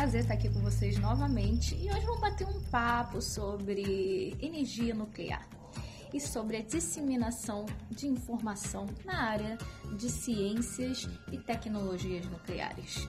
prazer 0.00 0.22
estar 0.22 0.32
aqui 0.32 0.48
com 0.48 0.60
vocês 0.60 0.98
novamente 0.98 1.74
e 1.74 1.90
hoje 1.90 2.06
vamos 2.06 2.22
bater 2.22 2.46
um 2.46 2.58
papo 2.70 3.20
sobre 3.20 4.34
energia 4.40 4.94
nuclear 4.94 5.46
e 6.10 6.18
sobre 6.18 6.56
a 6.56 6.62
disseminação 6.62 7.66
de 7.90 8.06
informação 8.06 8.86
na 9.04 9.28
área 9.28 9.58
de 9.98 10.08
ciências 10.08 11.06
e 11.30 11.36
tecnologias 11.36 12.24
nucleares. 12.24 13.06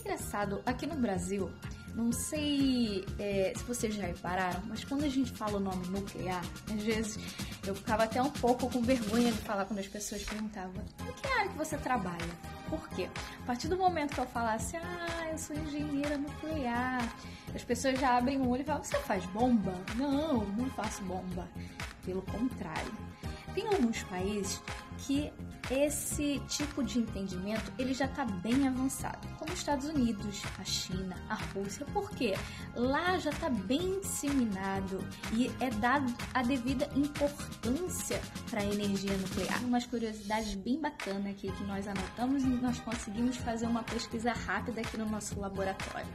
Engraçado, 0.00 0.62
aqui 0.64 0.86
no 0.86 0.94
Brasil, 0.94 1.50
não 1.94 2.10
sei 2.10 3.04
é, 3.18 3.52
se 3.56 3.62
vocês 3.64 3.94
já 3.94 4.04
repararam, 4.04 4.60
mas 4.66 4.84
quando 4.84 5.04
a 5.04 5.08
gente 5.08 5.30
fala 5.32 5.58
o 5.58 5.60
nome 5.60 5.86
nuclear, 5.88 6.44
às 6.72 6.82
vezes 6.82 7.18
eu 7.66 7.74
ficava 7.74 8.04
até 8.04 8.20
um 8.20 8.30
pouco 8.30 8.68
com 8.68 8.82
vergonha 8.82 9.30
de 9.30 9.38
falar 9.38 9.64
quando 9.64 9.78
as 9.78 9.86
pessoas 9.86 10.24
perguntavam: 10.24 10.82
em 11.08 11.12
que 11.12 11.28
área 11.28 11.48
que 11.48 11.56
você 11.56 11.76
trabalha? 11.76 12.54
Por 12.68 12.88
quê? 12.90 13.08
A 13.42 13.46
partir 13.46 13.68
do 13.68 13.76
momento 13.76 14.14
que 14.14 14.20
eu 14.20 14.26
falasse, 14.26 14.76
ah, 14.76 15.28
eu 15.30 15.38
sou 15.38 15.54
engenheira 15.56 16.18
nuclear, 16.18 17.14
as 17.54 17.62
pessoas 17.62 17.98
já 18.00 18.16
abrem 18.16 18.40
o 18.40 18.48
olho 18.48 18.62
e 18.62 18.64
falam, 18.64 18.82
você 18.82 18.98
faz 19.00 19.24
bomba? 19.26 19.74
Não, 19.94 20.44
não 20.44 20.68
faço 20.70 21.02
bomba. 21.02 21.48
Pelo 22.04 22.22
contrário. 22.22 22.92
Tem 23.54 23.68
alguns 23.68 24.02
países 24.04 24.60
que 24.98 25.32
esse 25.70 26.40
tipo 26.48 26.82
de 26.82 26.98
entendimento 26.98 27.72
ele 27.78 27.94
já 27.94 28.04
está 28.04 28.24
bem 28.24 28.66
avançado, 28.68 29.26
como 29.38 29.52
os 29.52 29.58
Estados 29.58 29.86
Unidos, 29.86 30.42
a 30.58 30.64
China, 30.64 31.16
a 31.28 31.34
Rússia, 31.34 31.86
porque 31.92 32.34
lá 32.74 33.18
já 33.18 33.30
está 33.30 33.48
bem 33.48 34.00
disseminado 34.00 35.02
e 35.32 35.50
é 35.60 35.70
dado 35.70 36.12
a 36.34 36.42
devida 36.42 36.88
importância 36.94 38.20
para 38.50 38.60
a 38.60 38.66
energia 38.66 39.16
nuclear. 39.16 39.64
Umas 39.64 39.86
curiosidades 39.86 40.54
bem 40.54 40.80
bacanas 40.80 41.26
aqui 41.26 41.50
que 41.50 41.64
nós 41.64 41.86
anotamos 41.88 42.42
e 42.42 42.46
nós 42.46 42.78
conseguimos 42.80 43.36
fazer 43.36 43.66
uma 43.66 43.82
pesquisa 43.82 44.32
rápida 44.32 44.80
aqui 44.80 44.96
no 44.96 45.06
nosso 45.06 45.38
laboratório. 45.40 46.08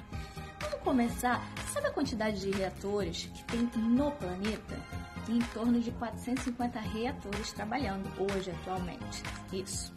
Vamos 0.59 0.79
começar. 0.81 1.41
Sabe 1.73 1.87
a 1.87 1.91
quantidade 1.91 2.41
de 2.41 2.51
reatores 2.51 3.29
que 3.33 3.43
tem 3.45 3.61
no 3.81 4.11
planeta? 4.11 4.77
Em 5.29 5.39
torno 5.53 5.79
de 5.79 5.91
450 5.91 6.79
reatores 6.79 7.51
trabalhando 7.51 8.09
hoje 8.19 8.51
atualmente. 8.51 9.23
Isso. 9.53 9.93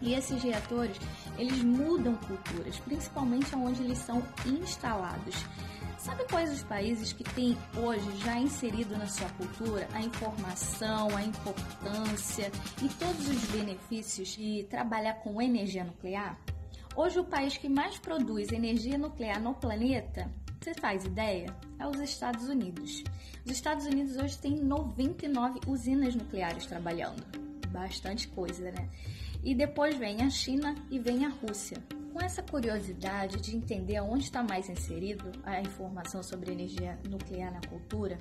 E 0.00 0.12
esses 0.12 0.42
reatores, 0.42 0.98
eles 1.38 1.62
mudam 1.62 2.14
culturas, 2.16 2.78
principalmente 2.80 3.54
onde 3.54 3.82
eles 3.82 3.98
são 3.98 4.22
instalados. 4.44 5.44
Sabe 5.98 6.24
quais 6.30 6.52
os 6.52 6.62
países 6.62 7.12
que 7.12 7.24
têm 7.24 7.56
hoje 7.76 8.16
já 8.18 8.38
inserido 8.38 8.96
na 8.96 9.06
sua 9.06 9.28
cultura 9.30 9.88
a 9.92 10.00
informação, 10.02 11.08
a 11.16 11.22
importância 11.22 12.52
e 12.82 12.88
todos 12.90 13.28
os 13.28 13.44
benefícios 13.46 14.28
de 14.28 14.64
trabalhar 14.68 15.14
com 15.14 15.40
energia 15.40 15.84
nuclear? 15.84 16.38
Hoje 16.94 17.18
o 17.18 17.24
país 17.24 17.56
que 17.56 17.68
mais 17.68 17.98
produz 17.98 18.52
energia 18.52 18.96
nuclear 18.98 19.40
no 19.40 19.54
planeta 19.54 20.30
você 20.60 20.74
faz 20.74 21.04
ideia? 21.04 21.54
É 21.78 21.86
os 21.86 22.00
Estados 22.00 22.48
Unidos. 22.48 23.04
Os 23.44 23.52
Estados 23.52 23.86
Unidos 23.86 24.16
hoje 24.16 24.38
têm 24.38 24.56
99 24.56 25.60
usinas 25.66 26.14
nucleares 26.14 26.66
trabalhando. 26.66 27.22
Bastante 27.68 28.26
coisa, 28.28 28.70
né? 28.70 28.88
E 29.44 29.54
depois 29.54 29.96
vem 29.96 30.22
a 30.22 30.30
China 30.30 30.74
e 30.90 30.98
vem 30.98 31.24
a 31.24 31.28
Rússia. 31.28 31.76
Com 32.12 32.20
essa 32.20 32.42
curiosidade 32.42 33.40
de 33.40 33.54
entender 33.54 34.00
onde 34.00 34.24
está 34.24 34.42
mais 34.42 34.68
inserido 34.68 35.30
a 35.44 35.60
informação 35.60 36.22
sobre 36.22 36.50
energia 36.50 36.98
nuclear 37.08 37.52
na 37.52 37.60
cultura, 37.68 38.18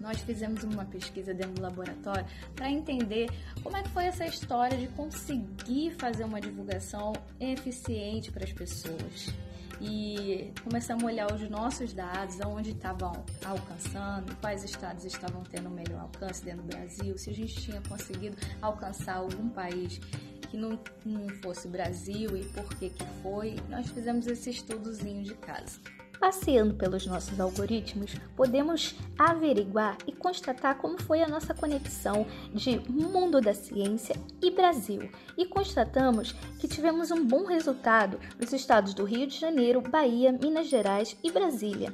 nós 0.00 0.18
fizemos 0.20 0.64
uma 0.64 0.84
pesquisa 0.84 1.32
dentro 1.32 1.54
do 1.54 1.62
laboratório 1.62 2.26
para 2.54 2.70
entender 2.70 3.30
como 3.62 3.76
é 3.76 3.82
que 3.82 3.88
foi 3.90 4.04
essa 4.06 4.26
história 4.26 4.76
de 4.76 4.88
conseguir 4.88 5.92
fazer 5.92 6.24
uma 6.24 6.40
divulgação 6.40 7.12
eficiente 7.38 8.32
para 8.32 8.44
as 8.44 8.52
pessoas 8.52 9.32
e 9.80 10.52
começamos 10.64 11.04
a 11.04 11.06
olhar 11.06 11.32
os 11.32 11.48
nossos 11.48 11.92
dados, 11.92 12.40
aonde 12.40 12.70
estavam 12.70 13.24
alcançando, 13.44 14.34
quais 14.40 14.64
estados 14.64 15.04
estavam 15.04 15.42
tendo 15.44 15.70
melhor 15.70 16.00
alcance 16.00 16.44
dentro 16.44 16.62
do 16.62 16.68
Brasil, 16.68 17.16
se 17.18 17.30
a 17.30 17.34
gente 17.34 17.54
tinha 17.60 17.80
conseguido 17.88 18.36
alcançar 18.60 19.16
algum 19.16 19.48
país 19.48 20.00
que 20.46 20.56
não, 20.56 20.78
não 21.04 21.28
fosse 21.42 21.68
Brasil 21.68 22.36
e 22.36 22.44
por 22.46 22.68
que 22.76 22.90
que 22.90 23.04
foi. 23.22 23.56
Nós 23.68 23.88
fizemos 23.90 24.26
esse 24.26 24.50
estudozinho 24.50 25.22
de 25.22 25.34
casa. 25.34 25.78
Passeando 26.18 26.74
pelos 26.74 27.06
nossos 27.06 27.38
algoritmos, 27.38 28.14
podemos 28.34 28.94
averiguar 29.18 29.98
e 30.06 30.12
constatar 30.12 30.76
como 30.78 31.00
foi 31.00 31.22
a 31.22 31.28
nossa 31.28 31.54
conexão 31.54 32.26
de 32.54 32.78
mundo 32.90 33.40
da 33.40 33.52
ciência 33.52 34.16
e 34.42 34.50
Brasil, 34.50 35.10
e 35.36 35.44
constatamos 35.44 36.32
que 36.58 36.66
tivemos 36.66 37.10
um 37.10 37.24
bom 37.24 37.44
resultado 37.44 38.18
nos 38.40 38.52
estados 38.52 38.94
do 38.94 39.04
Rio 39.04 39.26
de 39.26 39.38
Janeiro, 39.38 39.80
Bahia, 39.80 40.32
Minas 40.32 40.68
Gerais 40.68 41.16
e 41.22 41.30
Brasília. 41.30 41.92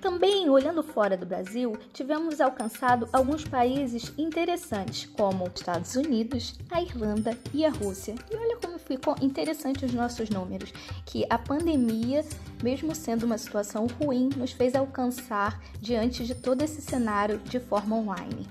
Também, 0.00 0.48
olhando 0.48 0.82
fora 0.82 1.16
do 1.16 1.26
Brasil, 1.26 1.76
tivemos 1.92 2.40
alcançado 2.40 3.08
alguns 3.12 3.44
países 3.44 4.12
interessantes, 4.16 5.06
como 5.06 5.44
os 5.44 5.54
Estados 5.54 5.96
Unidos, 5.96 6.54
a 6.70 6.80
Irlanda 6.80 7.36
e 7.52 7.64
a 7.64 7.70
Rússia. 7.70 8.14
E 8.30 8.36
olha 8.36 8.56
como 8.58 8.77
ficou 8.88 9.14
interessante 9.20 9.84
os 9.84 9.92
nossos 9.92 10.30
números, 10.30 10.72
que 11.04 11.24
a 11.28 11.38
pandemia, 11.38 12.24
mesmo 12.62 12.94
sendo 12.94 13.26
uma 13.26 13.38
situação 13.38 13.86
ruim, 13.86 14.30
nos 14.36 14.50
fez 14.50 14.74
alcançar 14.74 15.62
diante 15.80 16.24
de 16.24 16.34
todo 16.34 16.62
esse 16.62 16.80
cenário 16.80 17.38
de 17.38 17.60
forma 17.60 17.94
online. 17.94 18.48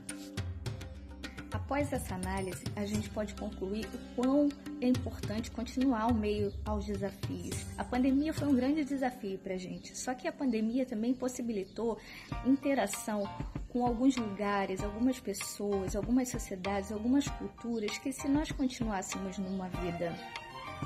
Após 1.57 1.91
essa 1.91 2.13
análise, 2.13 2.63
a 2.75 2.85
gente 2.85 3.09
pode 3.09 3.33
concluir 3.33 3.87
o 3.87 4.15
quão 4.15 4.47
é 4.79 4.87
importante 4.87 5.49
continuar 5.49 6.03
ao 6.03 6.13
meio 6.13 6.53
aos 6.63 6.85
desafios. 6.85 7.65
A 7.75 7.83
pandemia 7.83 8.31
foi 8.31 8.47
um 8.47 8.55
grande 8.55 8.85
desafio 8.85 9.39
para 9.39 9.55
a 9.55 9.57
gente, 9.57 9.97
só 9.97 10.13
que 10.13 10.27
a 10.27 10.31
pandemia 10.31 10.85
também 10.85 11.15
possibilitou 11.15 11.97
interação 12.45 13.27
com 13.69 13.83
alguns 13.83 14.15
lugares, 14.15 14.83
algumas 14.83 15.19
pessoas, 15.19 15.95
algumas 15.95 16.29
sociedades, 16.29 16.91
algumas 16.91 17.27
culturas 17.27 17.97
que 17.97 18.11
se 18.11 18.27
nós 18.27 18.51
continuássemos 18.51 19.39
numa 19.39 19.67
vida 19.67 20.15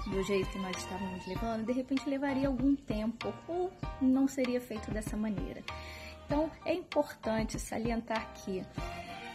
do 0.08 0.24
jeito 0.24 0.50
que 0.52 0.60
nós 0.60 0.78
estávamos 0.78 1.28
levando, 1.28 1.66
de 1.66 1.74
repente 1.74 2.10
levaria 2.10 2.48
algum 2.48 2.78
tempo 2.78 3.34
ou 3.46 3.70
não 4.02 4.26
seria 4.26 4.62
feito 4.62 4.90
dessa 4.90 5.18
maneira. 5.18 5.62
Então 6.26 6.50
é 6.66 6.74
importante 6.74 7.60
salientar 7.60 8.34
que 8.36 8.64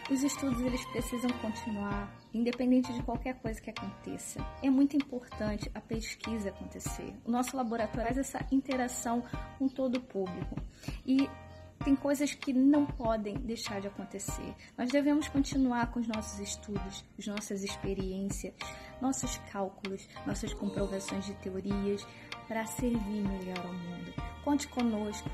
os 0.09 0.23
estudos 0.23 0.61
eles 0.61 0.85
precisam 0.85 1.29
continuar, 1.41 2.09
independente 2.33 2.93
de 2.93 3.03
qualquer 3.03 3.35
coisa 3.39 3.59
que 3.59 3.69
aconteça. 3.69 4.39
É 4.63 4.69
muito 4.69 4.95
importante 4.95 5.69
a 5.75 5.81
pesquisa 5.81 6.49
acontecer. 6.49 7.13
O 7.25 7.31
nosso 7.31 7.57
laboratório 7.57 8.07
faz 8.07 8.17
essa 8.17 8.45
interação 8.51 9.21
com 9.59 9.67
todo 9.67 9.97
o 9.97 10.01
público. 10.01 10.55
E 11.05 11.29
tem 11.83 11.95
coisas 11.95 12.33
que 12.33 12.53
não 12.53 12.85
podem 12.85 13.35
deixar 13.35 13.81
de 13.81 13.87
acontecer. 13.87 14.55
Nós 14.77 14.89
devemos 14.89 15.27
continuar 15.27 15.91
com 15.91 15.99
os 15.99 16.07
nossos 16.07 16.39
estudos, 16.39 17.03
as 17.19 17.27
nossas 17.27 17.63
experiências, 17.63 18.53
nossos 19.01 19.37
cálculos, 19.51 20.07
nossas 20.25 20.53
comprovações 20.53 21.25
de 21.25 21.33
teorias 21.35 22.07
para 22.47 22.65
servir 22.65 23.23
melhor 23.23 23.59
ao 23.59 23.73
mundo. 23.73 24.13
Conte 24.43 24.67
conosco, 24.69 25.29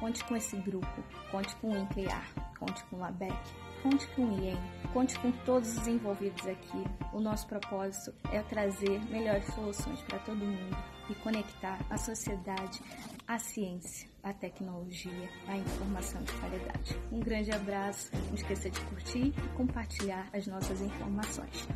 conte 0.00 0.24
com 0.24 0.34
esse 0.34 0.56
grupo, 0.56 1.04
conte 1.30 1.54
com 1.56 1.70
o 1.70 1.74
Nuclear, 1.74 2.26
conte 2.58 2.82
com 2.84 2.96
o 2.96 3.04
ABEC 3.04 3.73
Conte 3.84 4.06
com 4.16 4.24
o 4.24 4.40
IEM, 4.40 4.56
conte 4.94 5.18
com 5.18 5.30
todos 5.44 5.76
os 5.76 5.86
envolvidos 5.86 6.46
aqui. 6.46 6.82
O 7.12 7.20
nosso 7.20 7.46
propósito 7.46 8.14
é 8.32 8.40
trazer 8.40 8.98
melhores 9.10 9.44
soluções 9.52 10.00
para 10.04 10.18
todo 10.20 10.38
mundo 10.38 10.74
e 11.10 11.14
conectar 11.16 11.78
a 11.90 11.98
sociedade 11.98 12.80
à 13.28 13.38
ciência, 13.38 14.08
à 14.22 14.32
tecnologia, 14.32 15.28
à 15.46 15.58
informação 15.58 16.22
de 16.22 16.32
qualidade. 16.32 16.98
Um 17.12 17.20
grande 17.20 17.52
abraço, 17.52 18.10
não 18.28 18.34
esqueça 18.34 18.70
de 18.70 18.80
curtir 18.86 19.34
e 19.36 19.48
compartilhar 19.54 20.30
as 20.32 20.46
nossas 20.46 20.80
informações. 20.80 21.68